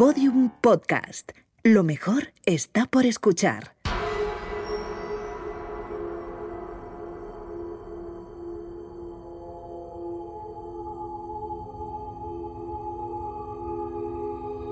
[0.00, 1.32] Podium Podcast.
[1.62, 3.74] Lo mejor está por escuchar.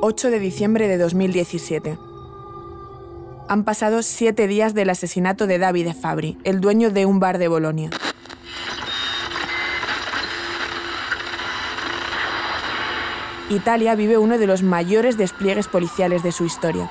[0.01, 1.99] ...8 de diciembre de 2017.
[3.49, 7.49] Han pasado siete días del asesinato de Davide Fabri, el dueño de un bar de
[7.49, 7.91] Bolonia.
[13.51, 16.91] Italia vive uno de los mayores despliegues policiales de su historia.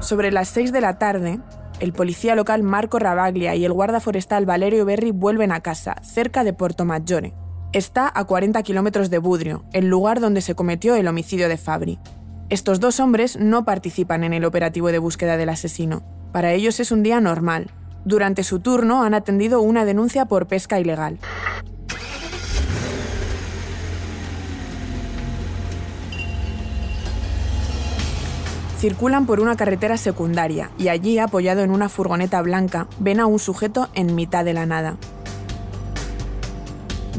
[0.00, 1.40] Sobre las 6 de la tarde,
[1.80, 6.44] el policía local Marco Rabaglia y el guarda forestal Valerio Berri vuelven a casa, cerca
[6.44, 7.32] de Porto Maggiore.
[7.72, 11.98] Está a 40 kilómetros de Budrio, el lugar donde se cometió el homicidio de Fabri.
[12.54, 16.04] Estos dos hombres no participan en el operativo de búsqueda del asesino.
[16.30, 17.72] Para ellos es un día normal.
[18.04, 21.18] Durante su turno han atendido una denuncia por pesca ilegal.
[28.78, 33.40] Circulan por una carretera secundaria y allí, apoyado en una furgoneta blanca, ven a un
[33.40, 34.96] sujeto en mitad de la nada.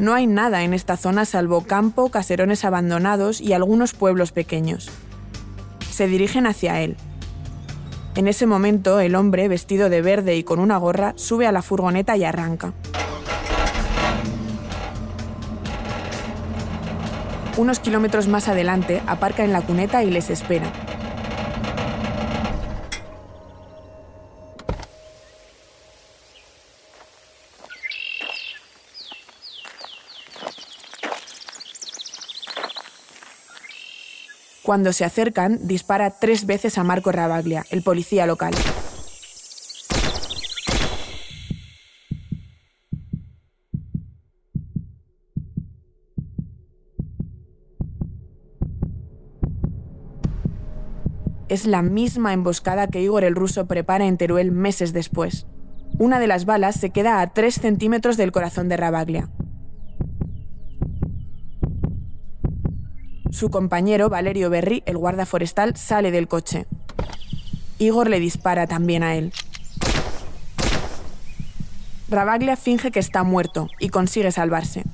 [0.00, 4.90] No hay nada en esta zona salvo campo, caserones abandonados y algunos pueblos pequeños
[5.96, 6.94] se dirigen hacia él.
[8.16, 11.62] En ese momento, el hombre, vestido de verde y con una gorra, sube a la
[11.62, 12.74] furgoneta y arranca.
[17.56, 20.70] Unos kilómetros más adelante, aparca en la cuneta y les espera.
[34.66, 38.52] Cuando se acercan, dispara tres veces a Marco Rabaglia, el policía local.
[51.48, 55.46] Es la misma emboscada que Igor el ruso prepara en Teruel meses después.
[56.00, 59.30] Una de las balas se queda a tres centímetros del corazón de Rabaglia.
[63.36, 66.64] Su compañero, Valerio Berri, el guarda forestal, sale del coche.
[67.78, 69.30] Igor le dispara también a él.
[72.08, 74.84] Rabaglia finge que está muerto y consigue salvarse.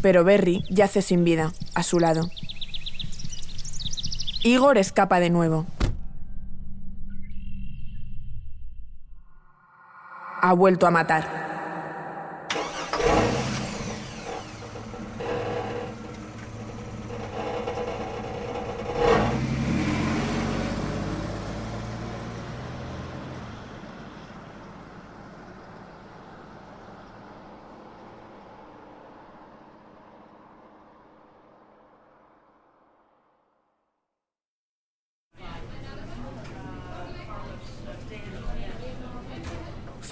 [0.00, 2.30] Pero Berry yace sin vida, a su lado.
[4.42, 5.66] Igor escapa de nuevo.
[10.40, 11.47] Ha vuelto a matar.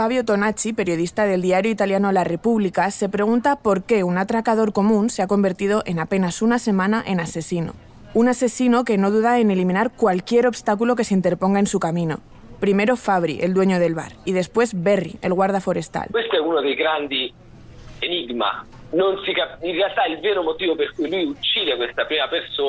[0.06, 5.10] Fabio Tonacci, periodista del diario italiano La Repubblica, se pregunta por qué un atracador común
[5.10, 7.72] se ha convertido en apenas una semana en asesino.
[8.14, 12.20] Un asesino que no duda en eliminar cualquier obstáculo que se interponga en su camino.
[12.60, 16.06] Primero Fabri, el dueño del bar, y después Berry, el guarda forestal.
[16.16, 17.32] Este es uno de los grandes
[18.00, 18.64] enigmas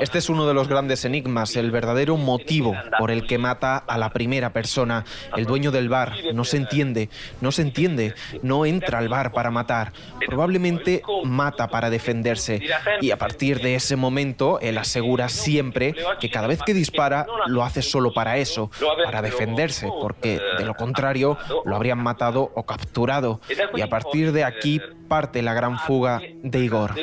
[0.02, 3.98] este es uno de los grandes enigmas, el verdadero motivo por el que mata a
[3.98, 5.06] la primera persona,
[5.36, 6.14] el dueño del bar.
[6.34, 9.94] No se entiende, no se entiende, no entra al bar para matar.
[10.26, 12.62] Probablemente mata para defenderse.
[13.00, 17.64] Y a partir de ese momento, él asegura siempre que cada vez que dispara lo
[17.64, 18.72] hace solo para eso,
[19.06, 23.40] para defenderse, porque de lo contrario lo habrían matado o capturado.
[23.76, 26.07] Y a partir de aquí parte la gran fuga
[26.44, 26.94] de Igor.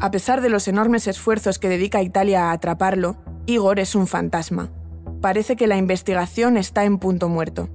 [0.00, 3.16] A pesar de los enormes esfuerzos que dedica Italia a atraparlo,
[3.46, 4.70] Igor es un fantasma.
[5.20, 7.68] Parece que la investigación está en punto muerto.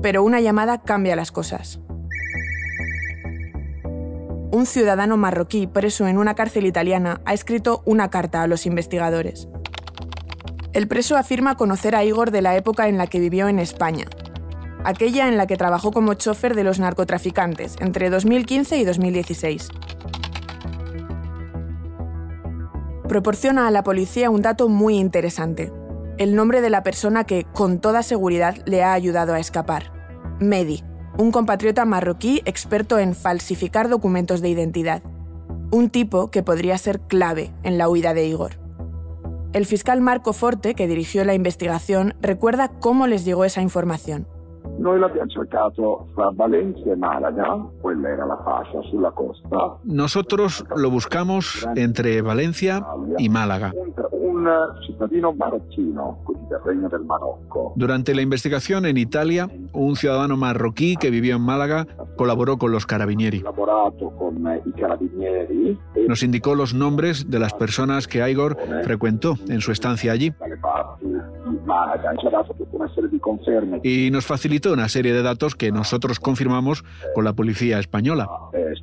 [0.00, 1.80] Pero una llamada cambia las cosas.
[4.52, 9.48] Un ciudadano marroquí preso en una cárcel italiana ha escrito una carta a los investigadores.
[10.76, 14.04] El preso afirma conocer a Igor de la época en la que vivió en España,
[14.84, 19.70] aquella en la que trabajó como chofer de los narcotraficantes entre 2015 y 2016.
[23.08, 25.72] Proporciona a la policía un dato muy interesante,
[26.18, 29.90] el nombre de la persona que, con toda seguridad, le ha ayudado a escapar.
[30.40, 30.84] Medi,
[31.16, 35.02] un compatriota marroquí experto en falsificar documentos de identidad.
[35.70, 38.65] Un tipo que podría ser clave en la huida de Igor.
[39.52, 44.26] El fiscal Marco Forte, que dirigió la investigación, recuerda cómo les llegó esa información.
[44.78, 49.78] Noi l'abbiamo cercato fra Valencia e Málaga, quella era la fascia sulla costa.
[49.84, 52.84] Nosotros lo buscamos entre Valencia
[53.16, 53.72] y Málaga.
[54.36, 54.46] Un
[54.86, 57.72] cittadino marocchino, quindi del Regno del Marocco.
[57.74, 61.86] Durante la investigación en Italia, un ciudadano marroquí que vivió en Málaga
[62.18, 63.42] colaboró con los carabinieri.
[64.78, 65.78] Carabinieri.
[65.94, 70.34] e Nos indicó los nombres de las personas que Igor frecuentó en su estancia allí
[73.82, 76.84] y nos facilitó una serie de datos que nosotros confirmamos
[77.14, 78.28] con la policía española.
[78.52, 78.74] eh.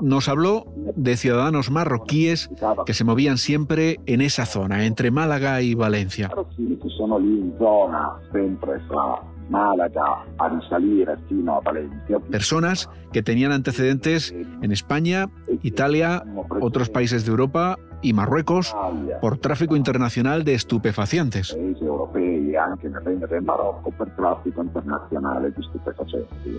[0.00, 0.64] Nos habló
[0.96, 2.50] de ciudadanos marroquíes
[2.86, 6.28] que se movían siempre en esa zona, entre Málaga y Valencia.
[6.28, 12.18] Marocchini che sono lì in zona, sempre fra Malaga a risalire fino a Valencia.
[12.30, 15.28] Personas que tenían antecedentes en España,
[15.62, 16.24] Italia,
[16.60, 18.74] otros países de Europa y Marruecos
[19.20, 21.54] por tráfico internacional de estupefacientes.
[21.54, 26.58] paesi europei e anche nel Regno del Marocco per traffico internazionale di stupefacenti.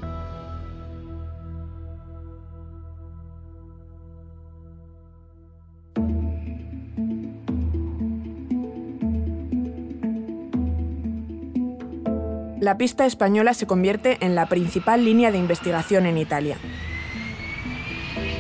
[12.64, 16.56] La pista española se convierte en la principal línea de investigación en Italia.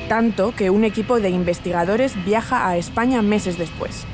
[0.07, 4.05] Tanto que un equipo de investigadores viaja a España meses después.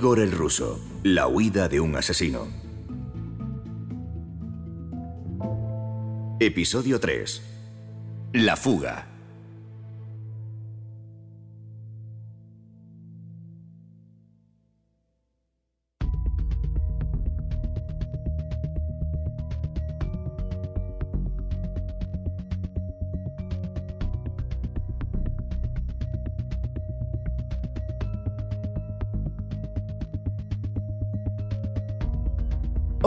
[0.00, 2.48] Igor el ruso, la huida de un asesino.
[6.40, 7.42] Episodio 3.
[8.32, 9.09] La fuga.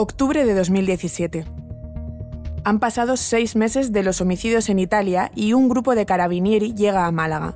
[0.06, 1.46] Octubre de 2017.
[2.62, 7.06] Han pasado seis meses de los homicidios en Italia y un grupo de carabinieri llega
[7.06, 7.54] a Málaga.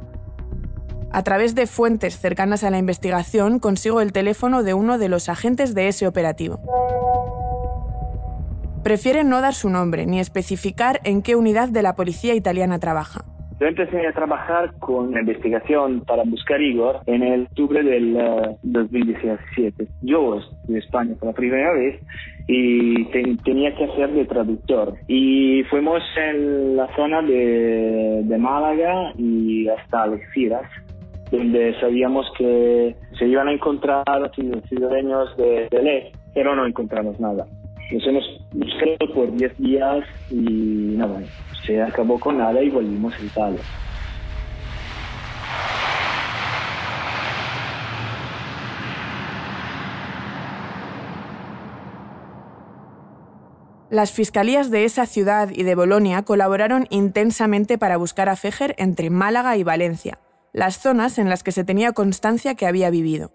[1.13, 5.29] A través de fuentes cercanas a la investigación consigo el teléfono de uno de los
[5.29, 6.59] agentes de ese operativo.
[8.83, 13.27] Prefiere no dar su nombre ni especificar en qué unidad de la policía italiana trabaja.
[13.61, 18.57] Yo empecé a trabajar con la investigación para buscar Igor en el octubre del eh,
[18.63, 19.89] 2017.
[20.03, 22.01] Yo estuve en España por la primera vez
[22.47, 24.95] y te- tenía que hacer de traductor.
[25.09, 30.63] Y fuimos en la zona de, Málaga y hasta Algeciras,
[31.33, 34.05] donde sabíamos que se iban a encontrar
[34.37, 36.03] ciud- ciudadanos de, de ley,
[36.33, 37.45] pero no encontramos nada.
[37.91, 41.23] Nos hemos buscado por 10 días y nada,
[41.67, 43.61] se acabó con nada y volvimos a Italia.
[53.91, 59.09] Las fiscalías de esa ciudad y de Bolonia colaboraron intensamente para buscar a Fejer entre
[59.09, 60.19] Málaga y Valencia,
[60.53, 63.33] las zonas en las que se tenía constancia que había vivido.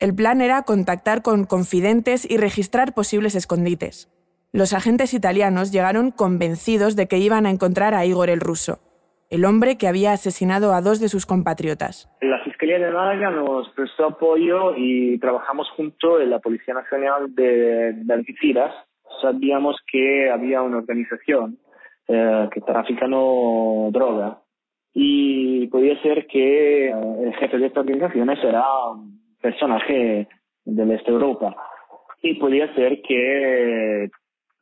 [0.00, 4.08] El plan era contactar con confidentes y registrar posibles escondites.
[4.52, 8.78] Los agentes italianos llegaron convencidos de que iban a encontrar a Igor el ruso,
[9.28, 12.08] el hombre que había asesinado a dos de sus compatriotas.
[12.20, 17.92] La Fiscalía de Málaga nos prestó apoyo y trabajamos junto en la Policía Nacional de,
[17.94, 18.72] de Algeciras.
[19.20, 21.58] Sabíamos que había una organización
[22.06, 24.42] eh, que traficano droga
[24.94, 26.92] y podía ser que eh,
[27.24, 28.62] el jefe de esta organización era
[29.40, 30.28] personaje
[30.64, 31.56] del este Europa
[32.22, 34.10] y podía ser que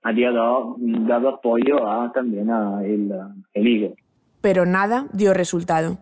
[0.02, 3.12] había dado, apoyo a, también a el,
[3.54, 3.94] el.
[4.40, 5.98] Pero nada dio resultado.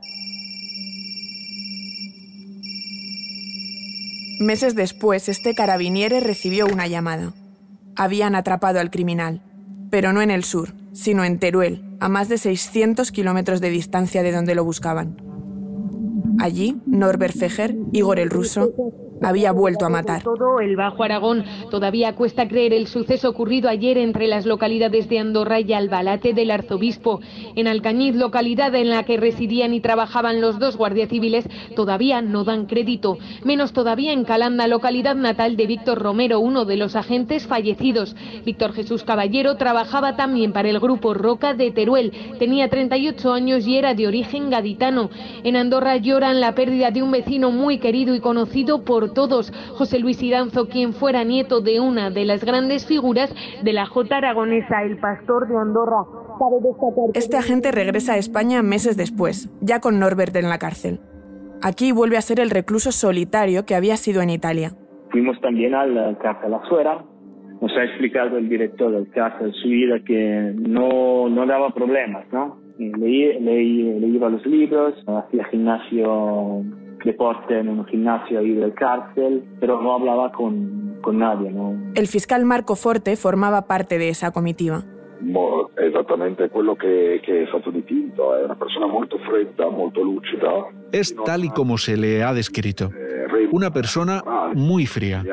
[4.40, 7.32] Meses después, este carabiniere recibió una llamada.
[7.96, 9.40] Habían atrapado al criminal,
[9.90, 14.22] pero no en el sur, sino en Teruel, a más de 600 kilómetros de distancia
[14.22, 15.33] de donde lo buscaban.
[16.44, 18.74] Allí, Norbert Fejer, Igor el ruso,
[19.24, 20.22] había vuelto a matar.
[20.22, 25.18] Todo el Bajo Aragón todavía cuesta creer el suceso ocurrido ayer entre las localidades de
[25.18, 27.20] Andorra y Albalate del Arzobispo.
[27.56, 32.44] En Alcañiz, localidad en la que residían y trabajaban los dos guardias civiles, todavía no
[32.44, 33.18] dan crédito.
[33.44, 38.14] Menos todavía en Calanda, localidad natal de Víctor Romero, uno de los agentes fallecidos.
[38.44, 42.12] Víctor Jesús Caballero trabajaba también para el grupo Roca de Teruel.
[42.38, 45.10] Tenía 38 años y era de origen gaditano.
[45.42, 49.98] En Andorra lloran la pérdida de un vecino muy querido y conocido por todos, José
[49.98, 54.82] Luis Iranzo, quien fuera nieto de una de las grandes figuras de la J aragonesa,
[54.82, 56.04] el pastor de Andorra.
[57.14, 61.00] Este agente regresa a España meses después, ya con Norbert en la cárcel.
[61.62, 64.72] Aquí vuelve a ser el recluso solitario que había sido en Italia.
[65.10, 67.04] Fuimos también al cárcel Azuera.
[67.60, 72.63] Nos ha explicado el director del cárcel su vida que no, no daba problemas, ¿no?
[72.78, 76.62] Leía, leía, leía los libros, hacía gimnasio,
[77.04, 81.76] deporte en un gimnasio ahí del cárcel, pero no hablaba con, con nadie, ¿no?
[81.94, 84.82] El fiscal Marco Forte formaba parte de esa comitiva.
[85.76, 90.66] esattamente quello che, che è stato dipinto, è una persona molto fredda, molto lucida.
[90.90, 92.90] Es tal y como se le ha descrito.
[93.50, 94.22] Una persona
[94.54, 95.24] muy fría,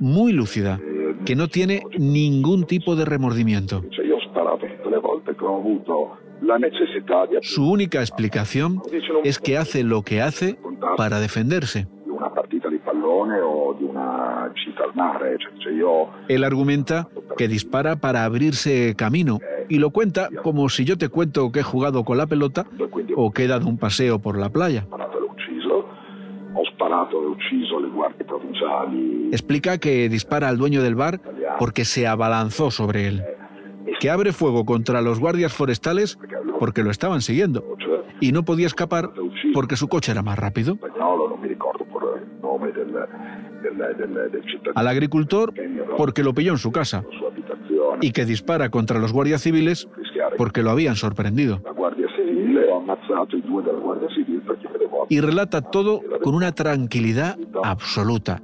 [0.00, 0.78] muy lúcida,
[1.24, 3.80] que no tiene ningún tipo de remordimiento.
[3.80, 6.18] Tutte le volte che ho avuto
[7.42, 8.82] Su única explicación
[9.24, 10.58] es que hace lo que hace
[10.96, 11.86] para defenderse.
[15.70, 21.08] io Él argumenta que dispara para abrirse camino y lo cuenta como si yo te
[21.08, 22.66] cuento que he jugado con la pelota
[23.16, 24.86] o que he dado un paseo por la playa.
[28.92, 29.28] e.
[29.30, 31.20] Explica que dispara al dueño del bar
[31.58, 33.24] porque se abalanzó sobre él.
[34.00, 36.18] Que abre fuego contra los guardias forestales
[36.62, 37.64] porque lo estaban siguiendo.
[38.20, 39.10] Y no podía escapar
[39.52, 40.78] porque su coche era más rápido.
[44.76, 45.52] Al agricultor
[45.96, 47.02] porque lo pilló en su casa.
[48.00, 49.88] Y que dispara contra los guardias civiles
[50.38, 51.60] porque lo habían sorprendido.
[55.08, 58.40] Y relata todo con una tranquilidad absoluta.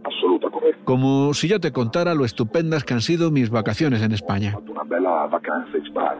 [0.83, 4.59] Como si yo te contara lo estupendas que han sido mis vacaciones en España.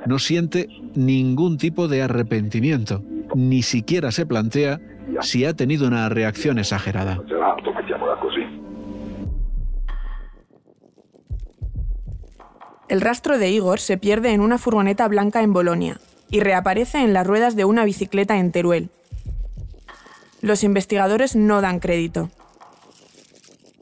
[0.07, 3.03] No siente ningún tipo de arrepentimiento.
[3.35, 4.81] Ni siquiera se plantea
[5.21, 7.19] si ha tenido una reacción exagerada.
[12.89, 16.01] El rastro de Igor se pierde en una furgoneta blanca en Bolonia
[16.31, 18.89] y reaparece en las ruedas de una bicicleta en Teruel.
[20.41, 22.31] Los investigadores no dan crédito.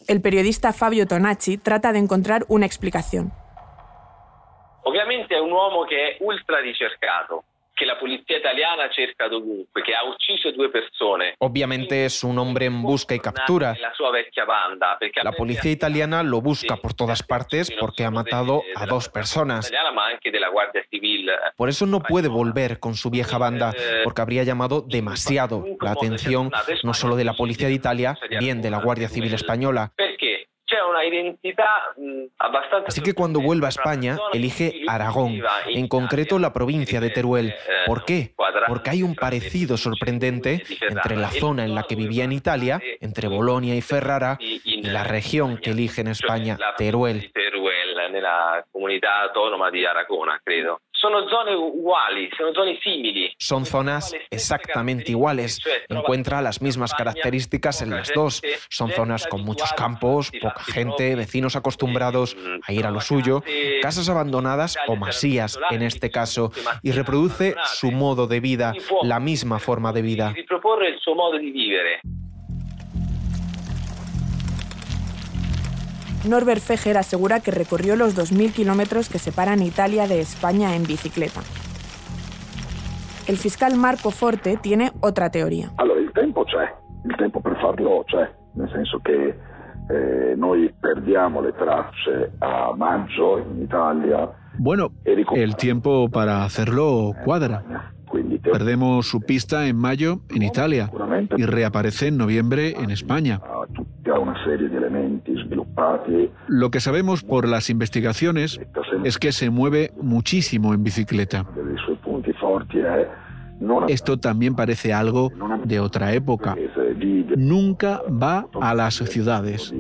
[0.09, 3.33] El periodista Fabio Tonacci trata de encontrar una explicación.
[5.07, 9.95] Ovviamente è un uomo che è ultra ricercato, che la polizia italiana cerca dovunque, che
[9.95, 11.35] ha ucciso due persone.
[11.39, 13.77] Obviamente es un hombre en busca y captura.
[13.79, 18.11] La sua vecchia banda, perché La policía italiana lo busca por todas partes porque ha
[18.11, 19.71] matado a dos personas.
[21.57, 23.73] Por eso no puede volver con su vieja banda,
[24.03, 26.51] porque habría llamado demasiado la atención
[26.83, 29.93] no solo de la Policía de Italia, bien de la Guardia Civil Española.
[30.77, 31.01] C'è una
[32.37, 37.55] abbastanza Así que cuando vuelva a España, elige Aragón, en concreto la provincia de Teruel.
[37.87, 38.35] ¿Por qué?
[38.67, 43.27] Porque hay un parecido sorprendente entre la zona en la que vivía en Italia, entre
[43.29, 47.33] Bolonia y Ferrara, y la región que elige en España, Teruel.
[47.33, 50.81] Teruel, nella comunità autonoma di Aragona, credo.
[50.99, 53.33] Sono zone uguali, sono zone simili.
[53.39, 55.61] Son zonas exactamente iguales.
[55.89, 58.43] Encuentra las mismas características en las dos.
[58.71, 62.37] Son zonas con muchos campos, poca gente, vecinos acostumbrados
[62.67, 63.43] a ir a lo suyo,
[63.83, 66.51] casas abandonadas o masías en este caso,
[66.83, 68.73] y reproduce su modo de vida,
[69.03, 70.35] la misma forma de vida.
[76.25, 81.41] Norbert Feger asegura que recorrió los 2.000 kilómetros que separan Italia de España en bicicleta.
[83.29, 85.71] El fiscal Marco Forte tiene otra teoría.
[85.77, 86.73] Allora, il tempo c'è,
[87.09, 89.39] il tempo per farlo c'è, nel senso che
[89.89, 97.63] eh, noi perdiamo le tracce a maggio in Italia Bueno, el tiempo para hacerlo cuadra.
[98.11, 100.91] te- Perdemos su pista en mayo en Italia
[101.37, 103.41] y reaparece en noviembre en España.
[104.17, 108.61] Ha tutta una serie di elementi sviluppati Lo que sabemos por las investigaciones
[109.05, 111.45] es que se mueve muchísimo en bicicleta.
[113.59, 115.33] non Esto también parece algo
[115.65, 116.55] de otra época.
[117.37, 119.73] Nunca va a las ciudades.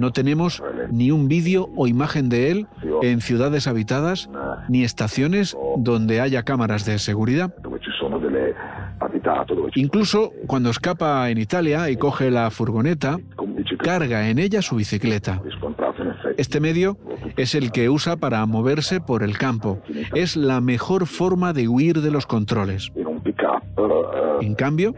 [0.00, 2.66] No tenemos ni un vídeo o imagen de él
[3.02, 4.30] en ciudades habitadas
[4.68, 7.54] ni estaciones donde haya cámaras de seguridad.
[9.74, 13.18] Incluso cuando escapa en Italia y coge la furgoneta,
[13.78, 15.40] carga en ella su bicicleta.
[16.36, 16.96] Este medio
[17.36, 19.80] es el que usa para moverse por el campo.
[20.14, 22.92] Es la mejor forma de huir de los controles.
[24.40, 24.94] En cambio,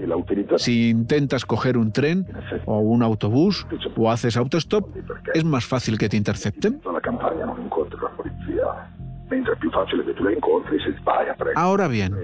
[0.56, 2.26] si intentas coger un tren
[2.64, 3.66] o un autobús
[3.97, 4.88] o haces autostop,
[5.35, 6.80] es más fácil que te intercepten.
[11.54, 12.14] Ahora bien,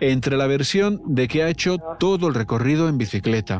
[0.00, 3.58] entre la versión de que ha hecho todo el recorrido en bicicleta.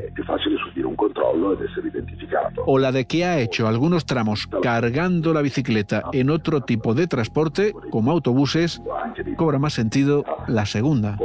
[2.66, 7.07] O la de que ha hecho algunos tramos cargando la bicicleta en otro tipo de
[7.07, 8.83] transporte, como autobuses,
[9.37, 11.19] cobra más sentido la segunda.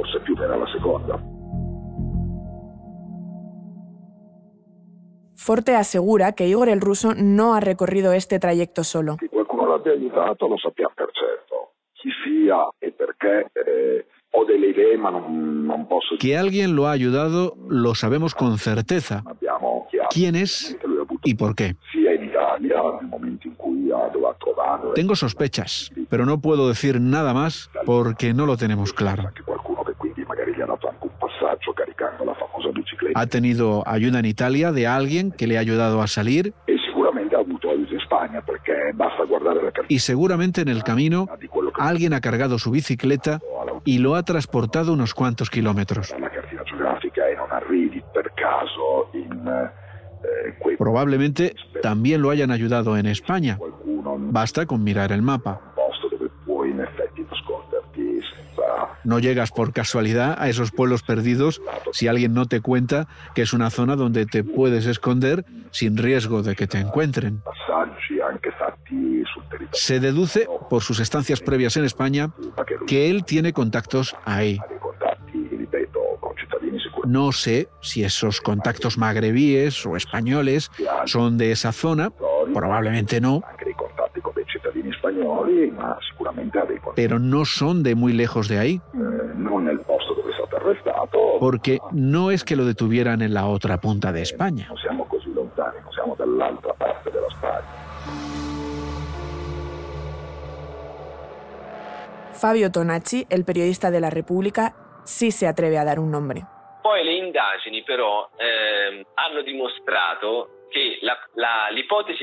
[5.35, 9.17] Forte asegura que Igor el ruso no ha recorrido este trayecto solo.
[9.17, 9.27] Que
[16.35, 19.23] alguien lo ha ayudado lo sabemos con certeza.
[20.09, 20.77] ¿Quién es
[21.23, 21.75] y por qué?
[24.95, 29.31] Tengo sospechas, pero no puedo decir nada más porque no lo tenemos claro.
[33.15, 36.53] Ha tenido ayuda en Italia de alguien que le ha ayudado a salir.
[39.89, 41.27] Y seguramente en el camino
[41.75, 43.39] alguien ha cargado su bicicleta
[43.85, 46.13] y lo ha transportado unos cuantos kilómetros.
[50.77, 53.57] Probablemente también lo hayan ayudado en España.
[54.17, 55.61] Basta con mirar el mapa.
[59.03, 61.61] No llegas por casualidad a esos pueblos perdidos
[61.91, 66.43] si alguien no te cuenta que es una zona donde te puedes esconder sin riesgo
[66.43, 67.41] de que te encuentren.
[69.71, 72.31] Se deduce, por sus estancias previas en España,
[72.87, 74.59] que él tiene contactos ahí.
[77.05, 80.71] No sé si esos contactos magrebíes o españoles
[81.05, 82.11] son de esa zona,
[82.53, 83.41] probablemente no,
[86.95, 88.81] pero no son de muy lejos de ahí.
[91.39, 94.69] Porque no es que lo detuvieran en la otra punta de España.
[102.41, 104.73] Fabio Tonacci, el periodista de la República,
[105.05, 106.41] sí se atreve a dar un nombre.
[108.39, 109.05] Eh,
[109.45, 110.49] dimostrato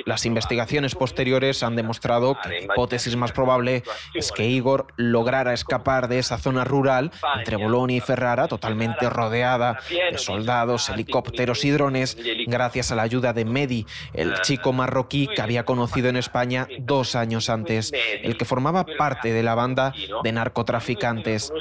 [0.05, 3.83] las investigaciones posteriores han demostrado que la hipótesis más probable
[4.15, 9.79] es que Igor lograra escapar de esa zona rural entre Bolonia y Ferrara, totalmente rodeada
[9.91, 15.43] de soldados, helicópteros y drones, gracias a la ayuda de Medi, el chico marroquí que
[15.43, 20.33] había conocido en España dos años antes, el que formaba parte de la banda de
[20.33, 21.53] narcotraficantes.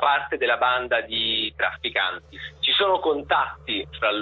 [0.00, 2.40] parte de la banda de traficantes.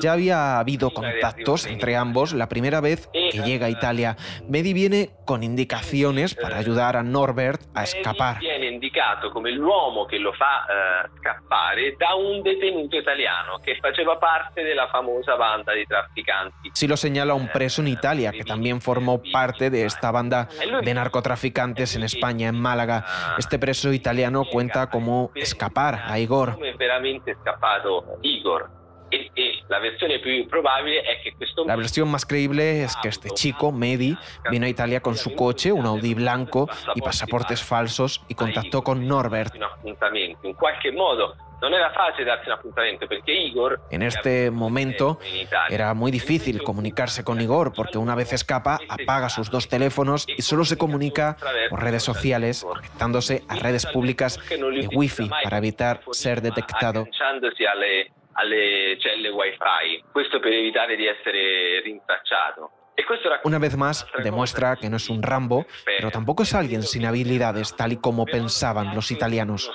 [0.00, 2.32] Ya había habido contactos entre ambos.
[2.32, 4.16] La primera vez que llega a Italia.
[4.48, 8.38] Medi viene con indicaciones para ayudar a Norbert a escapar.
[8.38, 14.18] Viene indicado como l'uomo que lo fa uh, scappare da un detenuto italiano que faceva
[14.18, 16.72] parte de la famosa banda de traficantes.
[16.74, 20.48] Sí lo señala un preso en Italia que también formó parte de esta banda
[20.82, 23.04] de narcotraficantes en España, en Málaga.
[23.38, 26.58] Este preso italiano cuenta cómo escapar a Igor.
[26.78, 28.70] Veramente escapado Igor.
[29.10, 29.55] E, e
[31.66, 34.16] la versión más creíble es que este chico, Medi,
[34.50, 39.06] vino a Italia con su coche, un Audi blanco y pasaportes falsos y contactó con
[39.06, 39.54] Norbert.
[43.90, 45.18] En este momento
[45.70, 50.42] era muy difícil comunicarse con Igor porque una vez escapa apaga sus dos teléfonos y
[50.42, 51.36] solo se comunica
[51.70, 57.06] por redes sociales conectándose a redes públicas de wifi para evitar ser detectado
[58.36, 62.70] alle celle wifi, questo per evitare di essere rintracciato.
[63.44, 67.76] Una vez más, demuestra que no es un Rambo, pero tampoco es alguien sin habilidades,
[67.76, 69.70] tal y como pensaban los italianos.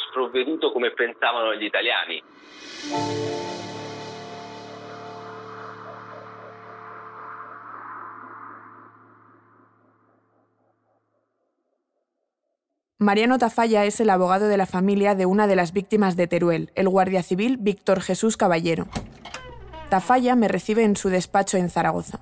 [13.02, 16.72] Mariano Tafalla es el abogado de la familia de una de las víctimas de Teruel,
[16.76, 18.86] el guardia civil Víctor Jesús Caballero.
[19.90, 22.20] Tafalla me recibe en su despacho en Zaragoza.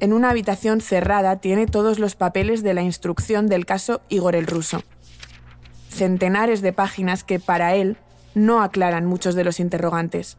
[0.00, 4.46] En una habitación cerrada tiene todos los papeles de la instrucción del caso Igor el
[4.46, 4.82] Ruso.
[5.88, 7.96] Centenares de páginas que para él
[8.34, 10.36] no aclaran muchos de los interrogantes.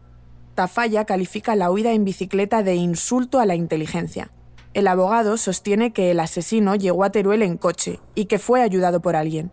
[0.53, 4.29] Tafalla califica la huida en bicicleta de insulto a la inteligencia.
[4.73, 9.01] El abogado sostiene que el asesino llegó a Teruel en coche y que fue ayudado
[9.01, 9.51] por alguien.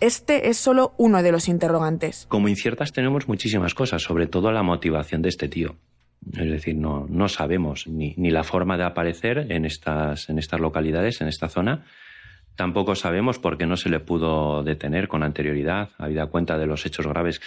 [0.00, 2.26] Este es solo uno de los interrogantes.
[2.28, 5.76] Como inciertas tenemos muchísimas cosas, sobre todo la motivación de este tío.
[6.32, 10.60] Es decir, no, no sabemos ni, ni, la forma de aparecer en estas, en estas
[10.60, 11.86] localidades, en esta zona.
[12.56, 16.84] Tampoco sabemos por qué no se le pudo detener con anterioridad, habida cuenta de los
[16.84, 17.40] hechos graves,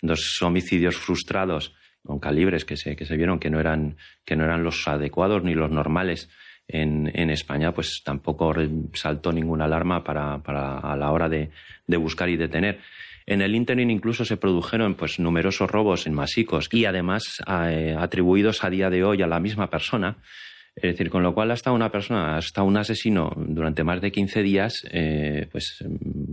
[0.00, 1.74] dos homicidios frustrados
[2.04, 5.42] con calibres que se, que se vieron que no, eran, que no eran los adecuados
[5.42, 6.30] ni los normales
[6.68, 8.54] en, España, pues tampoco
[8.92, 11.50] saltó ninguna alarma para, a la hora de,
[11.86, 12.80] buscar y detener.
[13.26, 18.64] En el interim incluso se produjeron pues, numerosos robos en masicos y además eh, atribuidos
[18.64, 20.18] a día de hoy a la misma persona.
[20.76, 24.42] Es decir, con lo cual hasta una persona, hasta un asesino durante más de 15
[24.42, 25.84] días, eh, pues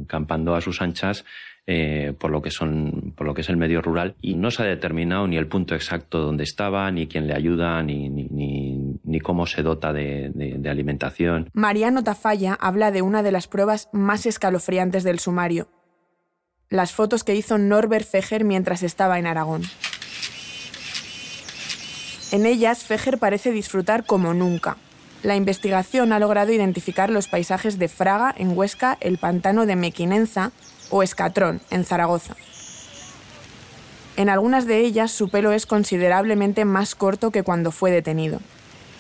[0.08, 1.24] campando a sus anchas
[1.68, 4.64] eh, por lo que son, por lo que es el medio rural y no se
[4.64, 8.76] ha determinado ni el punto exacto donde estaba, ni quién le ayuda, ni, ni, ni,
[9.12, 11.50] ni cómo se dota de, de, alimentación.
[11.54, 15.68] Mariano Tafalla habla de una de las pruebas más escalofriantes del sumario,
[16.70, 19.64] las fotos que hizo Norbert Feger mientras estaba en Aragón.
[22.32, 24.78] En ellas, Feger parece disfrutar como nunca.
[25.22, 30.54] La investigación ha logrado identificar los paisajes de Fraga, en Huesca, el pantano de Mequinenza
[30.90, 32.36] o Escatrón, en Zaragoza.
[34.16, 38.40] En algunas de ellas su pelo es considerablemente más corto que cuando fue detenido.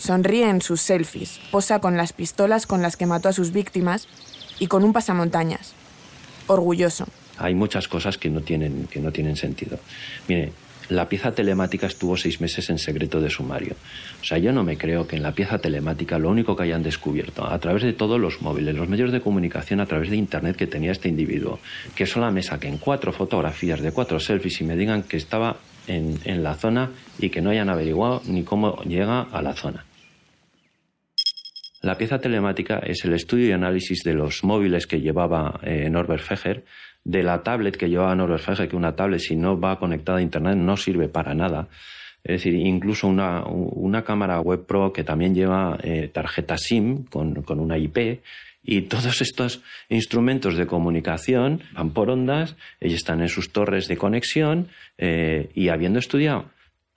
[0.02, 4.08] Sonríe en sus selfies, posa con las pistolas con las que mató a sus víctimas
[4.60, 5.74] y con un pasamontañas.
[6.48, 7.06] Orgulloso
[7.42, 9.80] hay muchas cosas que no tienen, que no tienen sentido.
[10.28, 10.52] Mire,
[10.90, 13.76] la pieza telemática estuvo seis meses en secreto de sumario.
[14.22, 16.84] O sea, yo no me creo que en la pieza telemática lo único que hayan
[16.84, 20.58] descubierto a través de todos los móviles, los medios de comunicación, a través de Internet
[20.58, 21.60] que tenía este individuo,
[21.96, 26.20] que solo me saquen cuatro fotografías de cuatro selfies y me digan que estaba en,
[26.26, 29.86] en la zona y que no hayan averiguado ni cómo llega a la zona.
[31.82, 36.22] La pieza telemática es el estudio y análisis de los móviles que llevaba eh, Norbert
[36.22, 36.64] Feger,
[37.04, 40.22] de la tablet que llevaba Norbert Feger, que una tablet si no va conectada a
[40.22, 41.70] Internet no sirve para nada.
[42.24, 47.42] Es decir, incluso una, una cámara web pro que también lleva eh, tarjeta SIM con,
[47.42, 48.22] con una IP
[48.64, 53.98] y todos estos instrumentos de comunicación van por ondas, ellos están en sus torres de
[53.98, 54.68] conexión
[55.00, 56.46] eh, y habiendo estudiado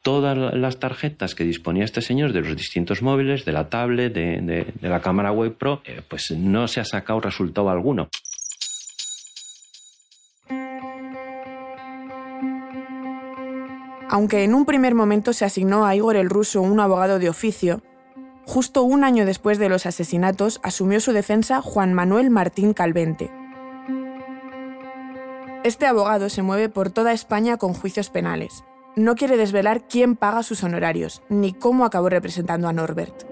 [0.05, 4.75] todas las tarjetas que disponía este señor de los distintos móviles, de la tablet, de,
[4.83, 8.11] la cámara web pro, eh, pues no se ha sacado resultado alguno.
[14.11, 17.81] Aunque en un primer momento se asignó a Igor el ruso un abogado de oficio,
[18.45, 23.31] justo un año después de los asesinatos asumió su defensa Juan Manuel Martín Calvente.
[25.65, 28.65] Este abogado se mueve por toda España con juicios penales.
[28.97, 33.25] No quiere desvelar quién paga sus honorarios, ni cómo acabó representando a Norbert.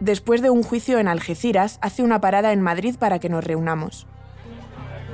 [0.00, 4.06] Después de un juicio en Algeciras, hace una parada en Madrid para que nos reunamos.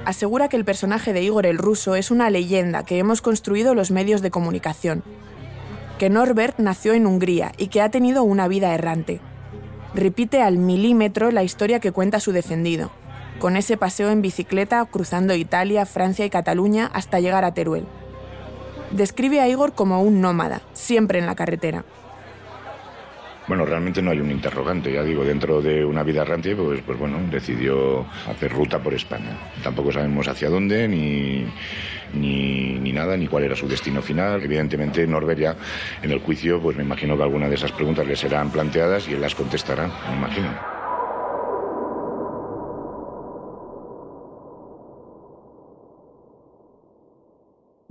[0.04, 3.92] Asegura que el personaje de Igor el ruso es una leyenda que hemos construido los
[3.92, 5.04] medios de comunicación,
[5.98, 9.20] que Norbert nació en Hungría y que ha tenido una vida errante.
[9.94, 12.90] Repite al milímetro la historia que cuenta su defendido,
[13.38, 17.86] con ese paseo en bicicleta cruzando Italia, Francia y Cataluña hasta llegar a Teruel.
[18.90, 21.84] Describe a Igor como un nómada, siempre en la carretera.
[23.48, 26.98] Bueno, realmente no hay un interrogante, ya digo, dentro de una vida errante, pues, pues
[26.98, 29.36] bueno, decidió hacer ruta por España.
[29.64, 31.44] Tampoco sabemos hacia dónde, ni,
[32.14, 34.42] ni, ni, nada, ni cuál era su destino final.
[34.42, 35.56] Evidentemente, Norbert ya
[36.02, 39.14] en el juicio, pues me imagino que alguna de esas preguntas le serán planteadas y
[39.14, 40.81] él las contestará, me imagino.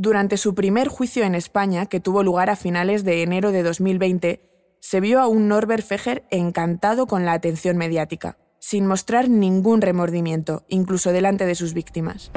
[0.01, 4.41] Durante su primer juicio en España, que tuvo lugar a finales de enero de 2020,
[4.79, 10.65] se vio a un Norbert Feger encantado con la atención mediática, sin mostrar ningún remordimiento,
[10.69, 12.31] incluso delante de sus víctimas.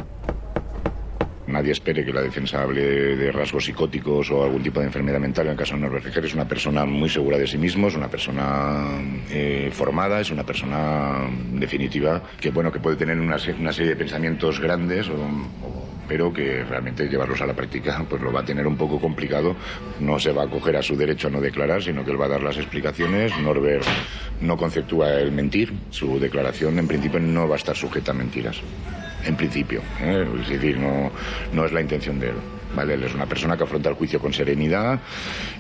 [1.54, 2.82] Nadie espere que la defensa hable
[3.14, 5.46] de rasgos psicóticos o algún tipo de enfermedad mental.
[5.46, 7.94] En el caso de Norbert Feger es una persona muy segura de sí mismo, es
[7.94, 13.72] una persona eh, formada, es una persona definitiva que bueno que puede tener una, una
[13.72, 15.08] serie de pensamientos grandes
[16.08, 19.54] pero que realmente llevarlos a la práctica pues lo va a tener un poco complicado.
[20.00, 22.26] No se va a acoger a su derecho a no declarar, sino que él va
[22.26, 23.32] a dar las explicaciones.
[23.38, 23.86] Norbert
[24.40, 25.72] no conceptúa el mentir.
[25.90, 28.60] Su declaración, en principio, no va a estar sujeta a mentiras.
[29.24, 29.80] En principio.
[30.00, 30.26] ¿eh?
[30.42, 31.10] Es decir, no,
[31.52, 32.36] no es la intención de él.
[32.74, 32.94] ¿Vale?
[32.94, 34.98] Él es una persona que afronta el juicio con serenidad,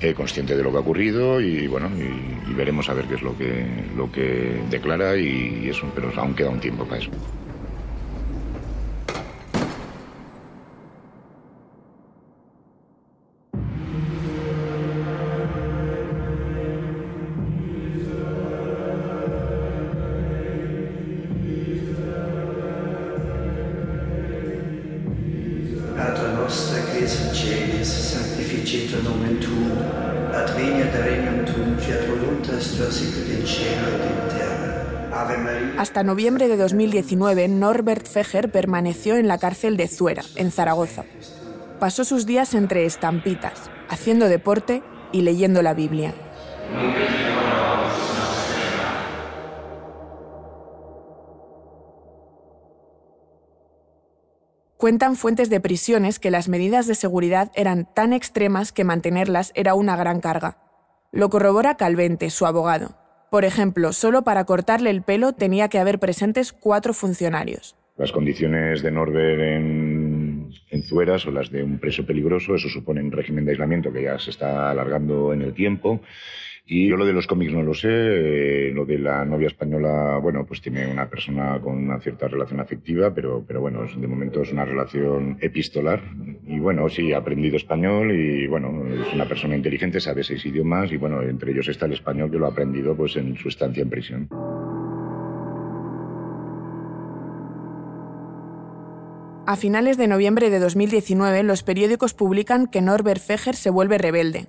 [0.00, 3.22] eh, consciente de lo que ha ocurrido y bueno, y, veremos a ver qué es
[3.22, 3.64] lo que,
[3.96, 7.10] lo que declara y, y eso, pero aún queda un tiempo para eso.
[35.78, 41.04] Hasta noviembre de 2019, Norbert Feger permaneció en la cárcel de Zuera, en Zaragoza.
[41.78, 46.14] Pasó sus días entre estampitas, haciendo deporte y leyendo la Biblia.
[54.76, 59.74] Cuentan fuentes de prisiones que las medidas de seguridad eran tan extremas que mantenerlas era
[59.74, 60.63] una gran carga.
[61.14, 62.96] Lo corrobora Calvente, su abogado.
[63.30, 67.76] Por ejemplo, solo para cortarle el pelo tenía que haber presentes cuatro funcionarios.
[67.96, 73.00] Las condiciones de Norbert en, en Zuera son las de un preso peligroso, eso supone
[73.00, 76.00] un régimen de aislamiento que ya se está alargando en el tiempo.
[76.66, 80.18] Y yo lo de los cómics no lo sé, eh, lo de la novia española,
[80.20, 84.42] bueno, pues tiene una persona con una cierta relación afectiva, pero, pero bueno, de momento
[84.42, 86.02] es una relación epistolar.
[86.46, 90.92] Y bueno, sí, ha aprendido español y bueno, es una persona inteligente, sabe seis idiomas
[90.92, 93.82] y bueno, entre ellos está el español que lo ha aprendido pues en su estancia
[93.82, 94.28] en prisión.
[99.46, 104.46] A finales de noviembre de 2019, los periódicos publican que Norbert Feger se vuelve rebelde.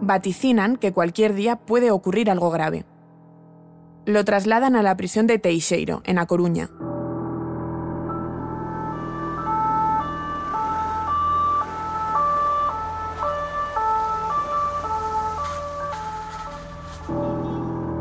[0.00, 2.84] Vaticinan que cualquier día puede ocurrir algo grave.
[4.06, 6.70] Lo trasladan a la prisión de Teixeiro, en A Coruña.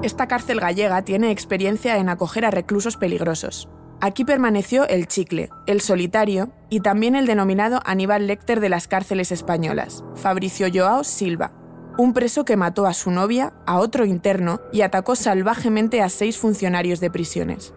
[0.06, 3.68] Esta cárcel gallega tiene experiencia en acoger a reclusos peligrosos.
[4.02, 9.32] Aquí permaneció el chicle, el solitario y también el denominado Aníbal Lecter de las cárceles
[9.32, 11.54] españolas, Fabricio Joao Silva,
[11.98, 16.38] un preso que mató a su novia, a otro interno y atacó salvajemente a seis
[16.38, 17.74] funcionarios de prisiones.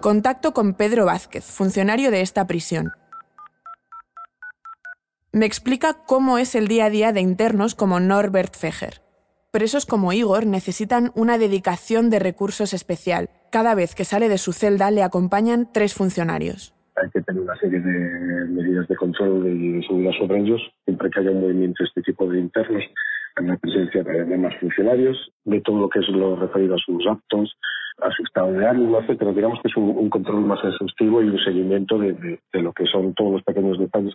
[0.00, 2.90] Contacto con Pedro Vázquez, funcionario de esta prisión.
[5.32, 9.02] Me explica cómo es el día a día de internos como Norbert Feger.
[9.50, 13.30] Presos como Igor necesitan una dedicación de recursos especial.
[13.50, 17.56] Cada vez que sale de su celda le acompañan tres funcionarios hay que tener una
[17.56, 20.60] serie de medidas de control y de seguridad sobre ellos.
[20.84, 22.82] Siempre que haya un movimiento de este tipo de internos,
[23.36, 27.06] hay la presencia de demás funcionarios, de todo lo que es lo referido a sus
[27.06, 27.56] actos,
[28.02, 29.32] a su estado de ánimo, etcétera.
[29.32, 33.14] Digamos que es un, control más exhaustivo y un seguimiento de, de lo que son
[33.14, 34.14] todos los pequeños detalles.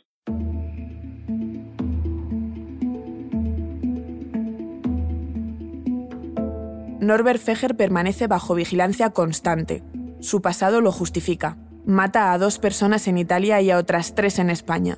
[7.04, 9.84] Norbert Feger permanece bajo vigilancia constante.
[10.20, 11.58] Su pasado lo justifica.
[11.86, 14.98] Mata a dos personas en Italia y a otras tres en España.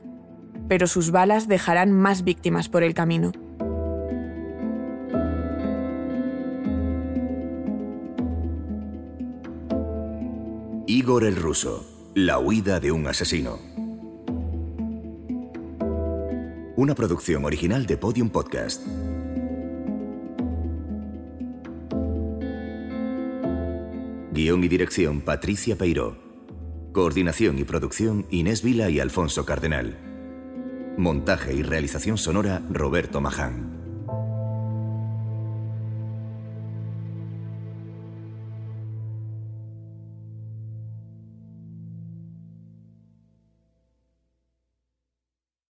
[0.68, 3.32] Pero sus balas dejarán más víctimas por el camino.
[10.88, 13.58] Igor el Ruso, la huida de un asesino.
[16.76, 18.84] Una producción original de Podium Podcast.
[24.36, 26.17] Guión y dirección Patricia Peiró.
[26.91, 29.98] Coordinación y producción Inés Vila y Alfonso Cardenal.
[30.98, 33.85] Montaje y realización sonora Roberto Maján.